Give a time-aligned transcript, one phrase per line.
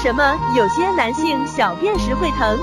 [0.00, 2.56] 什么有些男性小便时会疼？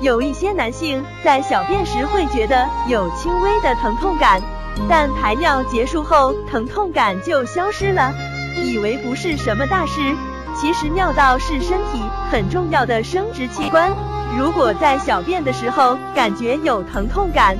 [0.00, 4.40] 有一些男性在小便时会觉得有轻微的疼痛感，
[4.88, 8.14] 但排尿结束后疼痛感就消失了，
[8.64, 10.14] 以为不是什么大事。
[10.56, 13.90] 其实尿道是身体很重要的生殖器官，
[14.38, 17.58] 如果在小便的时候感觉有疼痛感，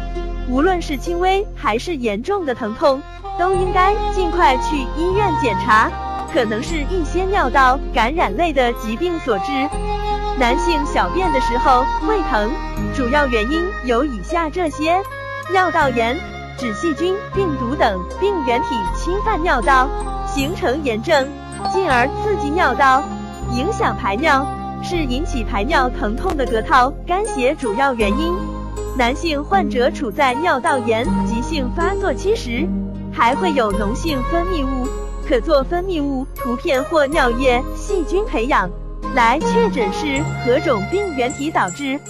[0.48, 3.02] 无论是轻微还是严重的疼痛，
[3.38, 5.90] 都应该尽快去医院检查。
[6.32, 9.52] 可能是一些尿道感染类的疾病所致。
[10.38, 12.50] 男性小便的时候会疼，
[12.94, 15.00] 主要原因有以下这些：
[15.52, 16.16] 尿道炎，
[16.56, 19.88] 指细菌、病毒等病原体侵犯尿道，
[20.26, 21.28] 形成炎症，
[21.72, 23.02] 进而刺激尿道，
[23.52, 24.46] 影响排尿，
[24.82, 28.32] 是引起排尿疼痛的隔套干血主要原因。
[28.96, 32.66] 男性患者处在尿道炎急性发作期时，
[33.12, 35.09] 还会有脓性分泌物。
[35.30, 38.68] 可做分泌物图片或尿液细菌培养，
[39.14, 42.00] 来确诊是何种病原体导致。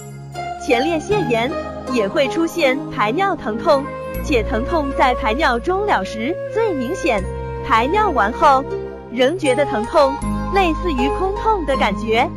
[0.65, 1.51] 前列腺炎
[1.93, 3.85] 也会出现排尿疼痛，
[4.25, 7.23] 且疼痛在排尿终了时最明显，
[7.63, 8.65] 排尿完后
[9.11, 10.15] 仍觉得疼痛，
[10.55, 12.27] 类似于空痛的感觉。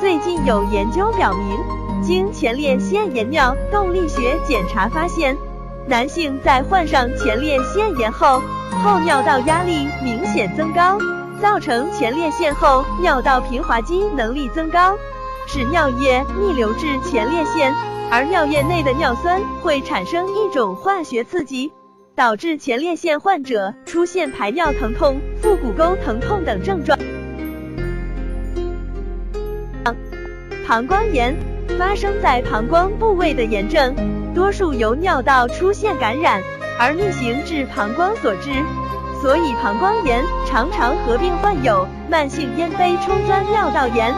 [0.00, 5.36] 最近有研究表明，经前列腺炎尿动力学检查发现，
[5.86, 8.40] 男性在患上前列腺炎后。
[8.82, 10.98] 后尿道压力明显增高，
[11.40, 14.96] 造成前列腺后尿道平滑肌能力增高，
[15.46, 17.72] 使尿液逆流至前列腺，
[18.10, 21.70] 而尿液内的尿酸会产生一种化学刺激，
[22.16, 26.98] 导致前列腺患者出现排尿疼痛、腹股沟疼痛等症状。
[30.66, 31.36] 膀胱炎
[31.78, 33.94] 发生在膀胱部位的炎症，
[34.34, 36.40] 多数由尿道出现感染。
[36.78, 38.50] 而逆行至膀胱所致，
[39.20, 44.12] 所以膀胱炎常常合并患有慢性咽杯冲钻尿道炎。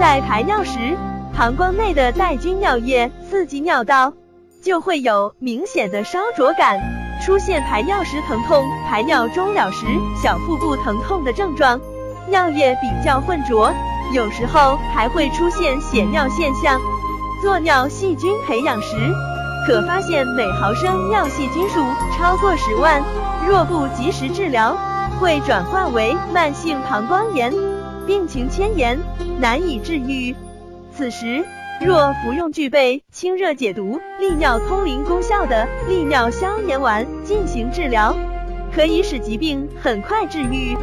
[0.00, 0.96] 在排尿时，
[1.36, 4.14] 膀胱内的带菌尿液刺激尿道，
[4.62, 6.80] 就会有明显的烧灼感，
[7.24, 9.86] 出现排尿时疼痛、排尿终了时
[10.20, 11.78] 小腹部疼痛的症状。
[12.26, 13.72] 尿液比较浑浊，
[14.12, 16.80] 有时候还会出现血尿现象。
[17.40, 18.96] 做尿细菌培养时。
[19.66, 21.80] 可发现每毫升尿细菌数
[22.16, 23.00] 超过十万，
[23.46, 24.76] 若不及时治疗，
[25.20, 27.52] 会转化为慢性膀胱炎，
[28.04, 28.98] 病情迁延，
[29.38, 30.34] 难以治愈。
[30.92, 31.44] 此时
[31.80, 38.16] 若服用具备清热解毒、利尿通淋功效的利尿消炎丸进行治疗，
[38.74, 40.76] 可以使疾病很快治愈。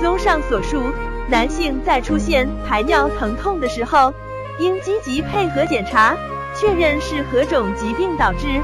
[0.00, 0.82] 综上所述，
[1.30, 4.12] 男性在出现排尿疼痛的时候，
[4.58, 6.16] 应积极配合检查。
[6.60, 8.60] 确认是何种疾病导致。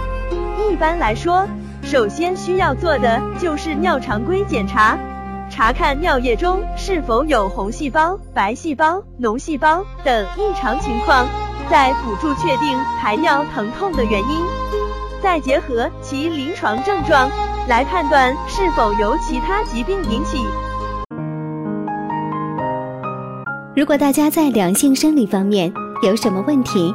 [0.70, 1.46] 一般来说，
[1.82, 4.98] 首先需要做的就是尿常规检查，
[5.50, 11.26] 查看尿液中是否有红细胞、白细胞、脓细胞等异常情况，
[11.68, 14.44] 再辅助确定排尿疼痛的原因，
[15.22, 17.28] 再结合其临床症状
[17.68, 20.38] 来判断是否由其他疾病引起。
[23.74, 25.72] 如果大家在良性生理方面
[26.02, 26.94] 有什么问题，